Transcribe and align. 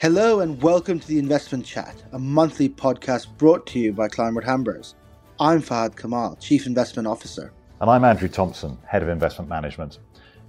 Hello 0.00 0.40
and 0.40 0.62
welcome 0.62 0.98
to 0.98 1.06
the 1.06 1.18
Investment 1.18 1.62
Chat, 1.62 1.94
a 2.12 2.18
monthly 2.18 2.70
podcast 2.70 3.26
brought 3.36 3.66
to 3.66 3.78
you 3.78 3.92
by 3.92 4.08
Kleinwort 4.08 4.46
Hambros. 4.46 4.94
I'm 5.38 5.60
Fahad 5.60 5.94
Kamal, 5.94 6.36
Chief 6.36 6.66
Investment 6.66 7.06
Officer. 7.06 7.52
And 7.82 7.90
I'm 7.90 8.02
Andrew 8.02 8.26
Thompson, 8.26 8.78
Head 8.86 9.02
of 9.02 9.10
Investment 9.10 9.50
Management. 9.50 9.98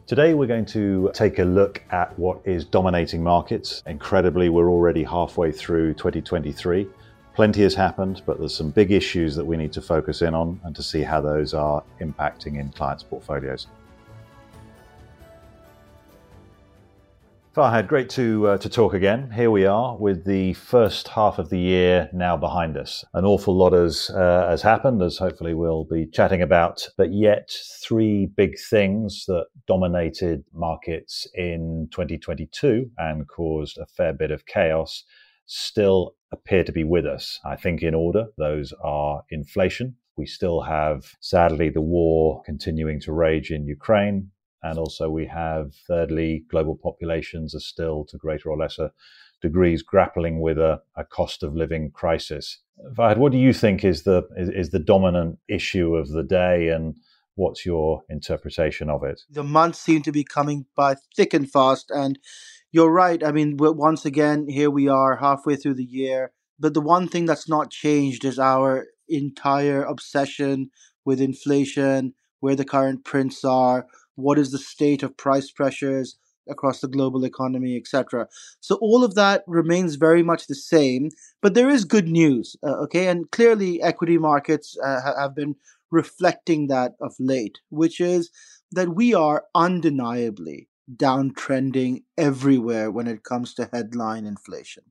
Today 0.08 0.36
we're 0.36 0.48
going 0.48 0.64
to 0.68 1.12
take 1.14 1.40
a 1.40 1.44
look 1.44 1.84
at 1.92 2.18
what 2.18 2.40
is 2.46 2.64
dominating 2.64 3.22
markets. 3.22 3.84
Incredibly, 3.88 4.48
we're 4.48 4.72
already 4.72 5.04
halfway 5.04 5.52
through 5.52 5.96
2023. 5.96 6.88
Plenty 7.36 7.64
has 7.64 7.76
happened, 7.76 8.22
but 8.26 8.40
there's 8.40 8.56
some 8.56 8.70
big 8.70 8.94
issues 8.94 9.36
that 9.36 9.44
we 9.44 9.58
need 9.58 9.74
to 9.74 9.82
focus 9.82 10.22
in 10.22 10.34
on 10.34 10.62
and 10.64 10.74
to 10.78 10.82
see 10.82 11.02
how 11.02 11.20
those 11.20 11.54
are 11.54 11.84
impacting 12.00 12.58
in 12.58 12.70
clients' 12.70 13.04
portfolios. 13.04 13.68
Fahad, 17.54 17.90
great 17.90 18.08
to 18.12 18.48
uh, 18.48 18.58
to 18.60 18.70
talk 18.70 18.94
again. 18.94 19.30
Here 19.30 19.52
we 19.52 19.66
are 19.66 19.98
with 19.98 20.24
the 20.24 20.54
first 20.54 21.10
half 21.10 21.38
of 21.38 21.50
the 21.50 21.60
year 21.60 22.10
now 22.14 22.38
behind 22.38 22.78
us. 22.78 23.04
An 23.14 23.26
awful 23.26 23.54
lot 23.54 23.74
has 23.74 24.10
uh, 24.10 24.48
has 24.50 24.62
happened, 24.62 25.02
as 25.02 25.18
hopefully 25.18 25.54
we'll 25.54 25.84
be 25.84 26.06
chatting 26.06 26.42
about. 26.42 26.88
But 26.96 27.12
yet, 27.12 27.52
three 27.84 28.26
big 28.38 28.58
things 28.58 29.26
that 29.28 29.48
dominated 29.68 30.46
markets 30.54 31.28
in 31.34 31.90
2022 31.92 32.90
and 32.98 33.28
caused 33.28 33.78
a 33.78 33.86
fair 33.86 34.14
bit 34.14 34.32
of 34.32 34.46
chaos 34.46 35.04
still 35.46 36.16
appear 36.32 36.64
to 36.64 36.72
be 36.72 36.86
with 36.86 37.06
us. 37.06 37.38
I 37.44 37.58
think 37.58 37.82
in 37.82 37.94
order, 37.94 38.28
those 38.38 38.74
are 38.82 39.24
inflation. 39.30 39.98
We 40.16 40.26
still 40.26 40.62
have, 40.62 41.16
sadly, 41.20 41.70
the 41.70 41.82
war 41.82 42.44
continuing 42.46 43.02
to 43.02 43.12
rage 43.12 43.52
in 43.52 43.68
Ukraine. 43.68 44.32
And 44.64 44.78
also, 44.78 45.10
we 45.10 45.26
have, 45.28 45.74
thirdly, 45.88 46.44
global 46.50 46.78
populations 46.82 47.56
are 47.56 47.60
still, 47.60 48.06
to 48.10 48.18
greater 48.18 48.50
or 48.50 48.58
lesser 48.58 48.92
degrees, 49.42 49.82
grappling 49.82 50.40
with 50.40 50.58
a, 50.60 50.82
a 50.96 51.04
cost 51.04 51.42
of 51.42 51.56
living 51.56 51.92
crisis. 51.92 52.60
Fahad, 52.96 53.18
what 53.18 53.32
do 53.32 53.38
you 53.38 53.54
think 53.54 53.84
is 53.84 54.04
the 54.04 54.24
is, 54.38 54.50
is 54.50 54.70
the 54.70 54.80
dominant 54.80 55.40
issue 55.48 55.96
of 55.96 56.10
the 56.10 56.24
day, 56.24 56.70
and 56.70 56.96
what's 57.36 57.66
your 57.66 58.04
interpretation 58.10 58.90
of 58.90 59.04
it? 59.04 59.22
The 59.30 59.44
months 59.44 59.80
seem 59.80 60.04
to 60.04 60.12
be 60.12 60.24
coming 60.24 60.66
by 60.76 60.96
thick 61.16 61.34
and 61.34 61.52
fast, 61.52 61.90
and 61.90 62.20
you're 62.72 62.92
right. 62.92 63.24
I 63.24 63.32
mean, 63.32 63.58
once 63.58 64.06
again, 64.06 64.48
here 64.48 64.70
we 64.70 64.88
are 64.88 65.18
halfway 65.18 65.56
through 65.56 65.76
the 65.76 65.84
year. 65.84 66.32
But 66.60 66.76
the 66.76 66.82
one 66.82 67.08
thing 67.08 67.26
that's 67.26 67.50
not 67.50 67.72
changed 67.72 68.24
is 68.24 68.38
our 68.38 68.86
entire 69.10 69.84
obsession 69.84 70.70
with 71.04 71.20
inflation, 71.20 72.14
where 72.40 72.56
the 72.56 72.66
current 72.66 73.04
prints 73.04 73.44
are, 73.44 73.88
what 74.16 74.38
is 74.38 74.52
the 74.52 74.58
state 74.58 75.04
of 75.04 75.18
price 75.18 75.52
pressures 75.52 76.18
across 76.50 76.82
the 76.82 76.88
global 76.88 77.24
economy, 77.24 77.78
etc. 77.78 78.28
So 78.60 78.76
all 78.82 79.04
of 79.04 79.16
that 79.16 79.44
remains 79.48 79.96
very 79.96 80.24
much 80.24 80.48
the 80.48 80.56
same, 80.56 81.10
but 81.42 81.54
there 81.54 81.70
is 81.70 81.86
good 81.86 82.08
news, 82.08 82.56
uh, 82.64 82.76
okay? 82.84 83.08
And 83.08 83.30
clearly, 83.32 83.82
equity 83.82 84.18
markets 84.18 84.78
uh, 84.84 85.02
have 85.18 85.36
been 85.36 85.56
reflecting 85.92 86.68
that 86.68 86.94
of 87.02 87.14
late, 87.20 87.60
which 87.70 88.00
is 88.00 88.32
that 88.72 88.96
we 88.96 89.14
are 89.14 89.46
undeniably 89.54 90.68
downtrending 90.94 92.04
everywhere 92.18 92.92
when 92.92 93.08
it 93.08 93.24
comes 93.24 93.54
to 93.54 93.70
headline 93.72 94.26
inflation. 94.26 94.84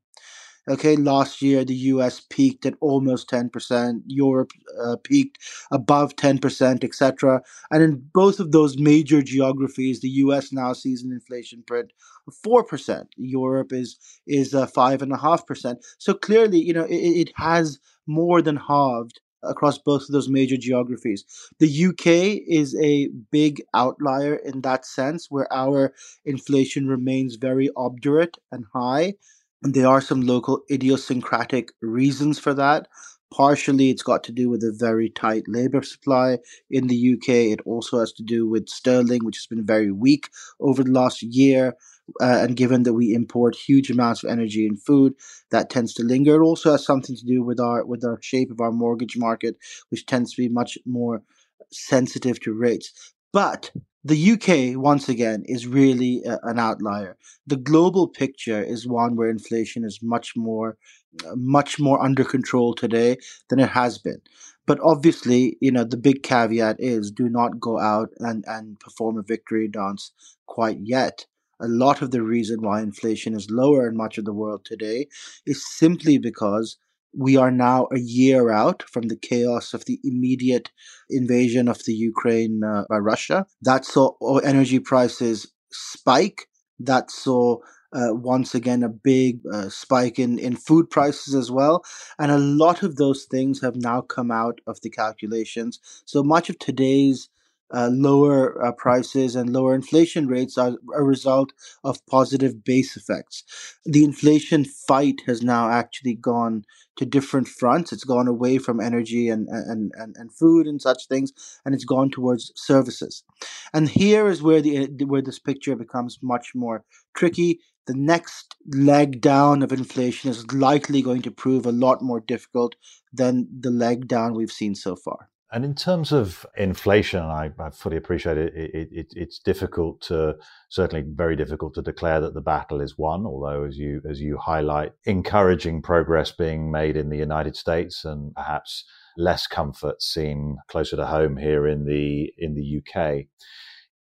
Okay, 0.69 0.94
last 0.94 1.41
year 1.41 1.64
the 1.64 1.75
US 1.75 2.20
peaked 2.28 2.66
at 2.66 2.75
almost 2.80 3.30
10%, 3.30 4.03
Europe 4.06 4.53
uh, 4.80 4.97
peaked 5.03 5.39
above 5.72 6.16
10%, 6.16 6.84
etc. 6.84 7.42
And 7.70 7.83
in 7.83 8.03
both 8.12 8.41
of 8.41 8.53
those 8.53 8.78
major 8.78 9.22
geographies, 9.22 10.00
the 10.00 10.11
US 10.25 10.53
now 10.53 10.72
sees 10.72 11.03
an 11.03 11.12
inflation 11.12 11.64
print 11.66 11.92
of 12.28 12.34
4%. 12.44 13.06
Europe 13.16 13.72
is 13.72 13.97
is 14.27 14.55
uh, 14.55 14.66
5.5%. 14.66 15.77
So 15.98 16.14
clearly, 16.14 16.58
you 16.58 16.75
know, 16.75 16.84
it, 16.84 16.94
it 16.94 17.33
has 17.36 17.78
more 18.06 18.42
than 18.42 18.56
halved 18.56 19.20
across 19.43 19.78
both 19.78 20.03
of 20.03 20.09
those 20.09 20.28
major 20.28 20.56
geographies. 20.56 21.25
The 21.59 21.87
UK 21.87 22.43
is 22.47 22.76
a 22.76 23.09
big 23.31 23.62
outlier 23.75 24.34
in 24.34 24.60
that 24.62 24.84
sense, 24.84 25.31
where 25.31 25.50
our 25.53 25.94
inflation 26.25 26.87
remains 26.87 27.37
very 27.37 27.70
obdurate 27.76 28.37
and 28.53 28.66
high. 28.75 29.15
There 29.62 29.87
are 29.88 30.00
some 30.00 30.22
local 30.22 30.62
idiosyncratic 30.71 31.72
reasons 31.82 32.38
for 32.38 32.54
that. 32.54 32.88
Partially, 33.32 33.91
it's 33.91 34.03
got 34.03 34.25
to 34.25 34.32
do 34.32 34.48
with 34.50 34.62
a 34.65 34.72
very 34.72 35.09
tight 35.10 35.44
labor 35.47 35.82
supply 35.82 36.38
in 36.71 36.88
the 36.88 37.15
UK. 37.15 37.28
It 37.53 37.60
also 37.65 38.00
has 38.00 38.12
to 38.15 38.22
do 38.22 38.49
with 38.49 38.69
sterling, 38.69 39.25
which 39.25 39.37
has 39.37 39.47
been 39.47 39.65
very 39.65 39.93
weak 39.93 40.31
over 40.60 40.82
the 40.82 40.91
last 40.91 41.22
year. 41.22 41.75
Uh, 42.20 42.38
and 42.43 42.56
given 42.56 42.82
that 42.82 42.94
we 42.94 43.15
import 43.15 43.54
huge 43.54 43.88
amounts 43.91 44.25
of 44.25 44.31
energy 44.31 44.66
and 44.66 44.82
food, 44.82 45.15
that 45.53 45.70
tends 45.70 45.94
to 45.94 46.03
linger. 46.03 46.37
It 46.37 46.44
also 46.44 46.72
has 46.72 46.84
something 46.84 47.15
to 47.15 47.25
do 47.25 47.44
with 47.44 47.60
our 47.60 47.84
with 47.84 48.00
the 48.00 48.16
shape 48.20 48.50
of 48.50 48.60
our 48.60 48.72
mortgage 48.72 49.16
market, 49.16 49.56
which 49.91 50.06
tends 50.06 50.34
to 50.34 50.43
be 50.43 50.49
much 50.49 50.76
more 50.84 51.22
sensitive 51.70 52.41
to 52.41 52.53
rates. 52.53 53.12
But 53.32 53.70
the 54.05 54.33
UK, 54.33 54.81
once 54.81 55.09
again, 55.09 55.43
is 55.47 55.66
really 55.66 56.22
a, 56.25 56.38
an 56.44 56.59
outlier. 56.59 57.16
The 57.47 57.56
global 57.56 58.09
picture 58.09 58.62
is 58.62 58.87
one 58.87 59.16
where 59.16 59.28
inflation 59.28 59.84
is 59.84 60.00
much 60.03 60.33
more, 60.37 60.78
uh, 61.27 61.34
much 61.37 61.78
more 61.78 62.03
under 62.03 62.25
control 62.25 62.75
today 62.75 63.19
than 63.49 63.59
it 63.59 63.71
has 63.71 63.99
been. 63.99 64.22
But 64.66 64.78
obviously, 64.83 65.59
you 65.61 65.71
know, 65.72 65.84
the 65.84 65.97
big 65.97 66.22
caveat 66.22 66.77
is 66.78 67.11
do 67.11 67.28
not 67.28 67.61
go 67.61 67.78
out 67.78 68.11
and, 68.19 68.44
and 68.47 68.78
perform 68.81 69.19
a 69.19 69.22
victory 69.22 69.69
dance 69.69 70.12
quite 70.47 70.78
yet. 70.81 71.27
A 71.61 71.69
lot 71.69 72.00
of 72.00 72.11
the 72.11 72.22
reason 72.22 72.62
why 72.62 72.81
inflation 72.81 73.34
is 73.34 73.50
lower 73.50 73.88
in 73.88 73.97
much 73.97 74.17
of 74.17 74.25
the 74.25 74.32
world 74.32 74.65
today 74.65 75.09
is 75.44 75.67
simply 75.69 76.17
because 76.17 76.78
we 77.12 77.37
are 77.37 77.50
now 77.50 77.88
a 77.93 77.98
year 77.98 78.50
out 78.50 78.82
from 78.84 79.09
the 79.09 79.16
chaos 79.16 79.75
of 79.75 79.84
the 79.84 79.98
immediate 80.04 80.71
invasion 81.09 81.69
of 81.69 81.84
the 81.84 81.93
Ukraine 81.93 82.62
uh, 82.65 82.84
by 82.88 82.98
Russia. 82.98 83.47
That 83.62 83.84
saw 83.84 84.12
energy 84.38 84.78
prices 84.78 85.50
spike. 85.72 86.49
That 86.78 87.10
saw 87.10 87.59
uh, 87.93 88.15
once 88.15 88.54
again 88.54 88.82
a 88.82 88.88
big 88.88 89.41
uh, 89.53 89.69
spike 89.69 90.19
in, 90.19 90.38
in 90.38 90.56
food 90.56 90.88
prices 90.91 91.34
as 91.34 91.50
well. 91.50 91.84
And 92.19 92.31
a 92.31 92.38
lot 92.38 92.82
of 92.82 92.97
those 92.97 93.25
things 93.25 93.60
have 93.60 93.76
now 93.76 94.00
come 94.00 94.31
out 94.31 94.60
of 94.66 94.81
the 94.82 94.91
calculations. 94.91 95.81
So 96.04 96.22
much 96.22 96.49
of 96.49 96.59
today's 96.59 97.28
uh, 97.75 97.88
lower 97.92 98.64
uh, 98.64 98.72
prices 98.72 99.36
and 99.36 99.53
lower 99.53 99.75
inflation 99.75 100.26
rates 100.26 100.58
are 100.58 100.75
a 100.94 101.04
result 101.04 101.53
of 101.84 102.04
positive 102.06 102.64
base 102.64 102.97
effects. 102.97 103.44
The 103.84 104.04
inflation 104.04 104.64
fight 104.64 105.22
has 105.26 105.42
now 105.42 105.70
actually 105.70 106.14
gone 106.14 106.64
to 106.97 107.06
different 107.06 107.48
fronts. 107.48 107.92
It's 107.92 108.04
gone 108.04 108.28
away 108.28 108.58
from 108.58 108.81
energy 108.81 109.28
and, 109.28 109.48
and, 109.48 109.92
and, 109.97 110.16
and 110.19 110.32
food 110.34 110.66
and 110.66 110.82
such 110.82 111.08
things, 111.08 111.32
and 111.64 111.75
it's 111.75 111.86
gone 111.86 112.10
towards 112.10 112.53
services. 112.56 113.25
And 113.72 113.88
here 113.88 114.28
is 114.28 114.42
where 114.42 114.60
the 114.60 114.88
where 115.06 115.22
this 115.22 115.38
picture 115.38 115.76
becomes 115.76 116.19
much 116.22 116.52
more 116.54 116.84
tricky. 117.14 117.60
The 117.87 117.94
next 117.94 118.56
leg 118.75 119.20
down 119.20 119.62
of 119.62 119.72
inflation 119.72 120.31
is 120.31 120.52
likely 120.52 121.02
going 121.02 121.22
to 121.22 121.32
prove 121.32 121.66
a 121.66 121.72
lot 121.72 122.02
more 122.02 122.20
difficult 122.20 122.76
than 123.12 123.48
the 123.60 123.70
leg 123.70 124.08
down 124.08 124.34
we've 124.34 124.52
seen 124.52 124.76
so 124.76 124.97
far. 124.97 125.29
And 125.53 125.65
in 125.65 125.75
terms 125.75 126.12
of 126.12 126.47
inflation, 126.56 127.21
I, 127.21 127.50
I 127.59 127.71
fully 127.71 127.97
appreciate 127.97 128.38
it. 128.38 128.55
It, 128.55 128.88
it. 128.93 129.06
It's 129.16 129.41
difficult 129.41 130.00
to, 130.03 130.37
certainly 130.69 131.05
very 131.05 131.34
difficult 131.34 131.75
to 131.75 131.83
declare 131.83 132.21
that 132.21 132.34
the 132.34 132.41
battle 132.41 132.81
is 132.81 132.97
won. 132.97 133.27
Although, 133.27 133.65
as 133.65 133.77
you 133.77 134.00
as 134.09 134.21
you 134.21 134.38
highlight, 134.38 134.93
encouraging 135.05 135.83
progress 135.83 136.31
being 136.31 136.71
made 136.71 136.97
in 136.97 137.11
the 137.11 137.16
United 137.16 137.56
States, 137.56 138.05
and 138.05 138.33
perhaps 138.34 138.84
less 139.16 139.49
comfort 139.49 140.00
seen 140.03 140.59
closer 140.69 140.94
to 140.97 141.06
home 141.06 141.37
here 141.37 141.67
in 141.67 141.84
the 141.84 142.32
in 142.38 142.55
the 142.55 142.78
UK. 142.78 143.27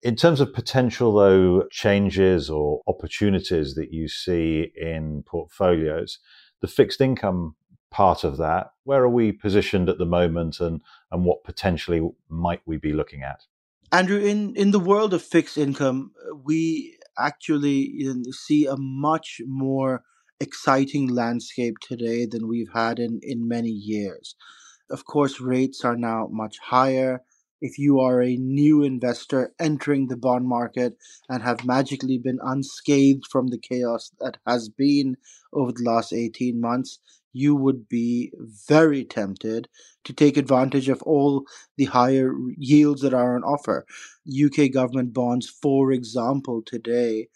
In 0.02 0.16
terms 0.16 0.42
of 0.42 0.54
potential, 0.54 1.14
though, 1.14 1.68
changes 1.72 2.50
or 2.50 2.82
opportunities 2.88 3.76
that 3.76 3.94
you 3.94 4.08
see 4.10 4.72
in 4.76 5.24
portfolios, 5.26 6.20
the 6.62 6.68
fixed 6.68 7.02
income 7.02 7.56
part 7.92 8.24
of 8.24 8.38
that. 8.38 8.72
Where 8.84 9.04
are 9.04 9.10
we 9.10 9.32
positioned 9.32 9.90
at 9.90 9.98
the 9.98 10.06
moment, 10.06 10.60
and 10.60 10.82
and 11.12 11.26
what 11.26 11.44
potentially 11.44 12.08
might 12.28 12.62
we 12.66 12.78
be 12.78 12.94
looking 12.94 13.24
at? 13.24 13.44
Andrew, 13.92 14.20
in 14.20 14.56
in 14.56 14.72
the 14.72 14.80
world 14.80 15.14
of 15.14 15.22
fixed 15.22 15.58
income, 15.58 16.12
uh, 16.18 16.36
we 16.36 16.98
actually 17.18 18.06
see 18.32 18.66
a 18.66 18.78
much 18.78 19.42
more 19.46 20.04
exciting 20.40 21.08
landscape 21.08 21.76
today 21.82 22.26
than 22.26 22.48
we've 22.48 22.72
had 22.74 23.00
in 23.00 23.20
in 23.24 23.48
many 23.48 23.70
years. 23.70 24.36
Of 24.90 25.06
course, 25.06 25.40
rates 25.40 25.86
are 25.86 25.98
now 25.98 26.28
much 26.32 26.58
higher 26.60 27.22
if 27.62 27.78
you 27.78 28.00
are 28.00 28.22
a 28.22 28.38
new 28.38 28.84
investor 28.84 29.54
entering 29.60 30.08
the 30.08 30.18
bond 30.18 30.48
market 30.48 30.98
and 31.28 31.44
have 31.44 31.66
magically 31.66 32.18
been 32.18 32.40
unscathed 32.42 33.26
from 33.30 33.48
the 33.48 33.58
chaos 33.58 34.12
that 34.20 34.38
has 34.48 34.70
been 34.70 35.18
over 35.54 35.72
the 35.72 35.84
last 35.84 36.14
18 36.14 36.60
months, 36.60 37.00
you 37.34 37.56
would 37.56 37.88
be 37.90 38.32
very 38.68 39.04
tempted 39.04 39.68
to 40.04 40.14
take 40.14 40.38
advantage 40.38 40.90
of 40.90 41.02
all 41.04 41.46
the 41.78 41.86
higher 41.86 42.34
yields 42.58 43.02
that 43.02 43.14
are 43.14 43.36
on 43.36 43.44
offer. 43.44 43.86
UK 44.26 44.70
government 44.70 45.14
bonds, 45.14 45.48
for 45.50 45.92
example, 45.92 46.62
today 46.66 47.28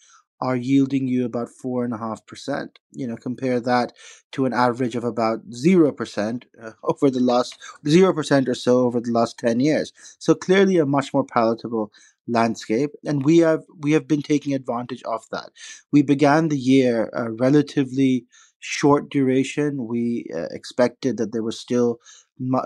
are 0.42 0.56
yielding 0.58 1.08
you 1.08 1.24
about 1.26 1.48
four 1.50 1.86
and 1.86 1.94
a 1.94 1.98
half 1.98 2.26
percent. 2.26 2.80
You 2.92 3.08
know, 3.08 3.16
compare 3.16 3.60
that 3.62 3.94
to 4.34 4.46
an 4.46 4.54
average 4.54 4.96
of 4.96 5.04
about 5.04 5.40
zero 5.54 5.92
percent 5.92 6.46
uh, 6.62 6.72
over 6.84 7.10
the 7.10 7.22
last 7.22 7.58
zero 7.88 8.14
percent 8.14 8.50
or 8.50 8.56
so 8.56 8.80
over 8.82 9.00
the 9.00 9.12
last 9.12 9.38
ten 9.38 9.60
years. 9.60 9.94
So 10.20 10.36
clearly, 10.36 10.78
a 10.78 10.86
much 10.86 11.14
more 11.14 11.26
palatable 11.26 11.92
landscape 12.26 12.92
and 13.06 13.26
we 13.26 13.40
have 13.40 13.64
we 13.82 13.92
have 13.92 14.08
been 14.08 14.22
taking 14.22 14.54
advantage 14.54 15.04
of 15.04 15.26
that 15.30 15.50
we 15.92 16.02
began 16.02 16.48
the 16.48 16.58
year 16.58 17.10
uh, 17.14 17.30
relatively 17.32 18.26
short 18.64 19.10
duration. 19.10 19.88
We 19.88 20.28
uh, 20.34 20.48
expected 20.52 21.18
that 21.18 21.34
there 21.34 21.44
was 21.44 21.60
still 21.60 22.00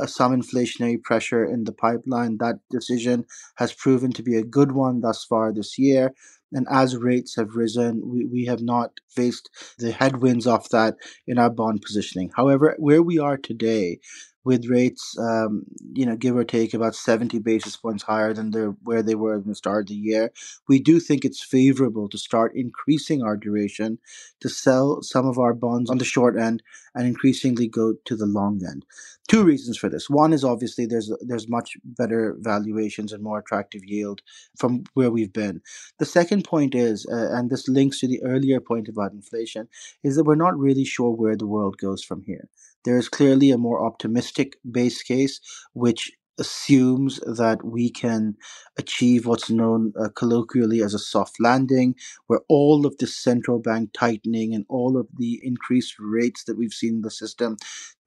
some 0.06 0.32
inflationary 0.32 1.02
pressure 1.02 1.44
in 1.44 1.64
the 1.64 1.72
pipeline. 1.74 2.38
That 2.38 2.60
decision 2.70 3.26
has 3.56 3.74
proven 3.74 4.12
to 4.14 4.24
be 4.24 4.36
a 4.38 4.44
good 4.44 4.72
one 4.72 5.02
thus 5.02 5.26
far 5.26 5.52
this 5.52 5.78
year. 5.78 6.14
And 6.54 6.66
as 6.72 6.96
rates 6.96 7.36
have 7.36 7.56
risen, 7.56 8.02
we, 8.06 8.26
we 8.26 8.46
have 8.46 8.62
not 8.62 8.92
faced 9.10 9.50
the 9.80 9.92
headwinds 9.92 10.48
of 10.48 10.70
that 10.70 10.96
in 11.26 11.38
our 11.38 11.50
bond 11.50 11.82
positioning. 11.82 12.32
However, 12.36 12.76
where 12.78 13.04
we 13.04 13.20
are 13.20 13.38
today, 13.38 14.00
with 14.48 14.70
rates, 14.70 15.14
um, 15.20 15.66
you 15.94 16.06
know, 16.06 16.16
give 16.16 16.38
or 16.38 16.46
take 16.46 16.74
about 16.74 16.96
70 16.96 17.38
basis 17.40 17.76
points 17.76 18.04
higher 18.04 18.34
than 18.34 18.52
they 18.52 18.62
where 18.90 19.04
they 19.04 19.14
were 19.14 19.36
at 19.36 19.46
the 19.46 19.54
start 19.54 19.84
of 19.84 19.88
the 19.88 19.96
year, 19.96 20.32
we 20.70 20.80
do 20.80 21.02
think 21.02 21.26
it's 21.26 21.44
favorable 21.44 22.08
to 22.08 22.18
start 22.18 22.56
increasing 22.56 23.22
our 23.22 23.36
duration 23.36 24.00
to 24.40 24.48
sell 24.48 25.02
some 25.02 25.28
of 25.28 25.38
our 25.38 25.54
bonds 25.54 25.90
on 25.90 25.98
the 25.98 26.06
short 26.06 26.40
end 26.40 26.64
and 26.96 27.06
increasingly 27.06 27.68
go 27.68 27.96
to 28.06 28.16
the 28.16 28.26
long 28.26 28.62
end. 28.66 28.86
Two 29.28 29.44
reasons 29.44 29.78
for 29.78 29.90
this. 29.90 30.10
One 30.10 30.32
is 30.32 30.46
obviously 30.46 30.86
there's 30.86 31.12
there's 31.20 31.50
much 31.50 31.76
better 31.84 32.38
valuations 32.40 33.12
and 33.12 33.22
more 33.22 33.40
attractive 33.40 33.84
yield 33.84 34.22
from 34.58 34.86
where 34.94 35.12
we've 35.12 35.34
been. 35.34 35.60
The 36.00 36.06
second 36.06 36.46
point 36.46 36.74
is, 36.74 37.06
uh, 37.12 37.36
and 37.36 37.50
this 37.50 37.68
links 37.68 38.00
to 38.00 38.08
the 38.08 38.24
earlier 38.24 38.62
point 38.62 38.88
about 38.88 39.12
inflation, 39.12 39.68
is 40.06 40.16
that 40.16 40.24
we're 40.24 40.46
not 40.46 40.58
really 40.58 40.86
sure 40.86 41.12
where 41.12 41.36
the 41.36 41.52
world 41.56 41.78
goes 41.78 42.02
from 42.02 42.24
here. 42.24 42.48
There 42.88 42.98
is 42.98 43.10
clearly 43.10 43.52
a 43.52 43.60
more 43.60 43.86
optimistic 43.86 44.60
base 44.72 45.04
case, 45.04 45.42
which 45.76 46.14
assumes 46.40 47.22
that 47.28 47.66
we 47.66 47.92
can 47.92 48.38
achieve 48.80 49.28
what's 49.28 49.52
known 49.52 49.94
uh, 50.02 50.10
colloquially 50.16 50.82
as 50.84 50.96
a 50.96 51.00
soft 51.00 51.38
landing, 51.42 51.96
where 52.30 52.42
all 52.50 52.88
of 52.88 52.98
the 53.00 53.08
central 53.08 53.60
bank 53.60 53.92
tightening 53.94 54.56
and 54.56 54.66
all 54.70 54.98
of 54.98 55.08
the 55.20 55.42
increased 55.44 55.96
rates 56.00 56.46
that 56.46 56.58
we've 56.58 56.74
seen 56.74 56.96
in 56.98 57.04
the 57.04 57.12
system 57.12 57.58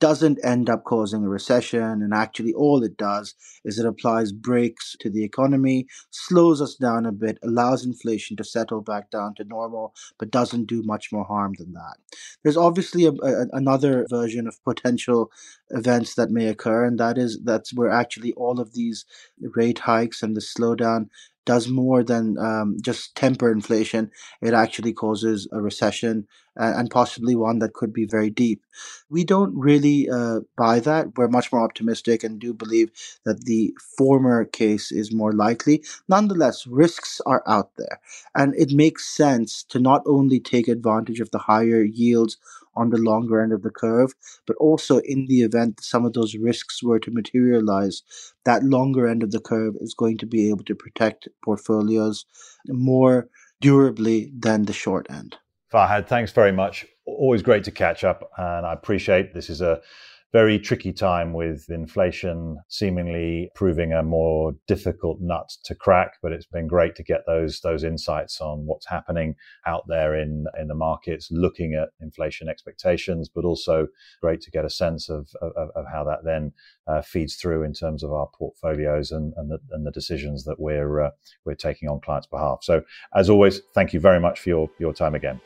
doesn't 0.00 0.38
end 0.44 0.70
up 0.70 0.84
causing 0.84 1.24
a 1.24 1.28
recession. 1.28 1.82
And 1.82 2.14
actually, 2.14 2.54
all 2.54 2.82
it 2.82 2.96
does 2.96 3.34
is 3.64 3.78
it 3.78 3.86
applies 3.86 4.32
brakes 4.32 4.96
to 5.00 5.10
the 5.10 5.24
economy, 5.24 5.86
slows 6.10 6.60
us 6.62 6.74
down 6.76 7.06
a 7.06 7.12
bit, 7.12 7.38
allows 7.44 7.84
inflation 7.86 8.36
to 8.38 8.44
settle 8.44 8.82
back 8.82 9.10
down 9.10 9.34
to 9.36 9.44
normal, 9.44 9.94
but 10.18 10.30
doesn't 10.30 10.66
do 10.66 10.82
much 10.84 11.12
more 11.12 11.24
harm 11.24 11.54
than 11.58 11.72
that. 11.74 11.96
There's 12.42 12.56
obviously 12.56 13.06
a, 13.06 13.12
a, 13.12 13.46
another 13.52 14.06
version 14.10 14.48
of 14.48 14.62
potential 14.64 15.30
events 15.70 16.14
that 16.16 16.30
may 16.30 16.48
occur, 16.48 16.84
and 16.84 16.98
that 16.98 17.18
is 17.18 17.40
that's 17.44 17.74
where 17.74 17.90
actually 17.90 18.32
all 18.34 18.60
of 18.60 18.74
these 18.74 19.04
rate 19.56 19.80
hikes 19.80 20.22
and 20.22 20.36
the 20.36 20.40
slowdown 20.40 21.08
does 21.46 21.68
more 21.68 22.02
than 22.04 22.36
um, 22.38 22.76
just 22.82 23.14
temper 23.14 23.50
inflation. 23.50 24.10
It 24.42 24.54
actually 24.54 24.92
causes 24.92 25.48
a 25.52 25.60
recession 25.60 26.26
uh, 26.58 26.72
and 26.76 26.90
possibly 26.90 27.34
one 27.36 27.58
that 27.60 27.74
could 27.74 27.92
be 27.92 28.06
very 28.06 28.30
deep. 28.30 28.62
We 29.08 29.24
don't 29.24 29.54
really 29.56 30.08
uh, 30.08 30.40
buy 30.56 30.80
that. 30.80 31.16
We're 31.16 31.28
much 31.28 31.52
more 31.52 31.62
optimistic 31.62 32.22
and 32.24 32.38
do 32.38 32.52
believe 32.52 32.90
that 33.24 33.44
the 33.44 33.74
former 33.96 34.44
case 34.44 34.92
is 34.92 35.12
more 35.12 35.32
likely. 35.32 35.84
Nonetheless, 36.08 36.66
risks 36.66 37.20
are 37.26 37.42
out 37.46 37.70
there, 37.76 38.00
and 38.34 38.54
it 38.56 38.72
makes 38.72 39.06
sense 39.06 39.62
to 39.64 39.78
not 39.80 40.02
only 40.06 40.40
take 40.40 40.68
advantage 40.68 41.20
of 41.20 41.30
the 41.30 41.38
higher 41.38 41.82
yields 41.82 42.36
on 42.74 42.90
the 42.90 42.98
longer 42.98 43.40
end 43.40 43.52
of 43.52 43.62
the 43.62 43.70
curve, 43.70 44.14
but 44.46 44.56
also 44.56 44.98
in 45.00 45.26
the 45.26 45.42
event 45.42 45.82
some 45.82 46.04
of 46.04 46.12
those 46.12 46.34
risks 46.34 46.82
were 46.82 46.98
to 46.98 47.10
materialize, 47.10 48.02
that 48.44 48.64
longer 48.64 49.06
end 49.06 49.22
of 49.22 49.30
the 49.30 49.40
curve 49.40 49.74
is 49.80 49.94
going 49.94 50.18
to 50.18 50.26
be 50.26 50.50
able 50.50 50.64
to 50.64 50.74
protect 50.74 51.28
portfolios 51.44 52.24
more 52.68 53.28
durably 53.60 54.32
than 54.38 54.64
the 54.64 54.72
short 54.72 55.06
end. 55.10 55.36
Fahad, 55.72 56.08
thanks 56.08 56.32
very 56.32 56.52
much. 56.52 56.86
Always 57.04 57.42
great 57.42 57.64
to 57.64 57.70
catch 57.70 58.04
up, 58.04 58.30
and 58.36 58.66
I 58.66 58.72
appreciate 58.72 59.34
this 59.34 59.50
is 59.50 59.60
a 59.60 59.80
very 60.32 60.58
tricky 60.58 60.92
time 60.92 61.32
with 61.32 61.68
inflation 61.70 62.58
seemingly 62.68 63.50
proving 63.54 63.92
a 63.92 64.02
more 64.02 64.54
difficult 64.68 65.18
nut 65.20 65.50
to 65.64 65.74
crack. 65.74 66.14
But 66.22 66.32
it's 66.32 66.46
been 66.46 66.68
great 66.68 66.94
to 66.96 67.02
get 67.02 67.22
those 67.26 67.60
those 67.60 67.84
insights 67.84 68.40
on 68.40 68.66
what's 68.66 68.86
happening 68.86 69.34
out 69.66 69.84
there 69.88 70.14
in 70.14 70.46
in 70.58 70.68
the 70.68 70.74
markets, 70.74 71.28
looking 71.30 71.74
at 71.74 71.90
inflation 72.00 72.48
expectations, 72.48 73.28
but 73.28 73.44
also 73.44 73.88
great 74.20 74.40
to 74.42 74.50
get 74.50 74.64
a 74.64 74.70
sense 74.70 75.08
of 75.08 75.28
of, 75.42 75.70
of 75.74 75.84
how 75.92 76.04
that 76.04 76.24
then 76.24 76.52
uh, 76.86 77.02
feeds 77.02 77.36
through 77.36 77.62
in 77.62 77.72
terms 77.72 78.02
of 78.02 78.12
our 78.12 78.28
portfolios 78.38 79.10
and 79.10 79.32
and 79.36 79.50
the, 79.50 79.58
and 79.72 79.86
the 79.86 79.92
decisions 79.92 80.44
that 80.44 80.60
we're 80.60 81.00
uh, 81.00 81.10
we're 81.44 81.54
taking 81.54 81.88
on 81.88 82.00
clients' 82.00 82.26
behalf. 82.26 82.60
So 82.62 82.82
as 83.14 83.28
always, 83.28 83.60
thank 83.74 83.92
you 83.92 84.00
very 84.00 84.20
much 84.20 84.40
for 84.40 84.48
your 84.48 84.70
your 84.78 84.94
time 84.94 85.14
again. 85.14 85.40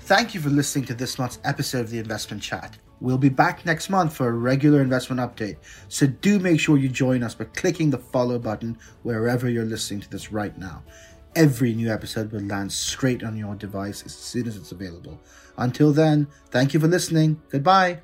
Thank 0.00 0.34
you 0.34 0.40
for 0.40 0.50
listening 0.50 0.84
to 0.86 0.94
this 0.94 1.18
month's 1.18 1.38
episode 1.44 1.82
of 1.82 1.90
the 1.90 1.98
Investment 1.98 2.42
Chat. 2.42 2.76
We'll 3.02 3.18
be 3.18 3.28
back 3.28 3.66
next 3.66 3.90
month 3.90 4.14
for 4.14 4.28
a 4.28 4.32
regular 4.32 4.80
investment 4.80 5.20
update, 5.20 5.56
so 5.88 6.06
do 6.06 6.38
make 6.38 6.60
sure 6.60 6.78
you 6.78 6.88
join 6.88 7.24
us 7.24 7.34
by 7.34 7.46
clicking 7.46 7.90
the 7.90 7.98
follow 7.98 8.38
button 8.38 8.78
wherever 9.02 9.48
you're 9.48 9.64
listening 9.64 10.02
to 10.02 10.08
this 10.08 10.30
right 10.30 10.56
now. 10.56 10.84
Every 11.34 11.74
new 11.74 11.92
episode 11.92 12.30
will 12.30 12.42
land 12.42 12.70
straight 12.70 13.24
on 13.24 13.36
your 13.36 13.56
device 13.56 14.04
as 14.06 14.14
soon 14.14 14.46
as 14.46 14.56
it's 14.56 14.70
available. 14.70 15.20
Until 15.56 15.92
then, 15.92 16.28
thank 16.50 16.74
you 16.74 16.78
for 16.78 16.86
listening. 16.86 17.42
Goodbye. 17.50 18.02